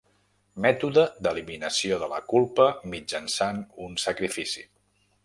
Mètode 0.63 1.03
d'eliminació 1.27 1.99
de 2.05 2.09
la 2.13 2.19
culpa 2.33 2.67
mitjançant 2.95 3.61
un 3.89 3.95
sacrifici. 4.09 4.65